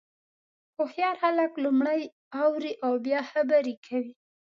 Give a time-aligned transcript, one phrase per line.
[0.77, 2.01] هوښیار خلک لومړی
[2.41, 4.11] اوري او بیا خبرې کوي.